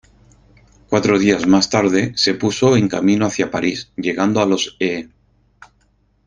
[0.89, 5.09] Cuatro días más tarde se puso en camino hacia París, llegando a los Ee.